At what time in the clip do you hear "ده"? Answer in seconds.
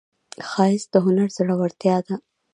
2.07-2.15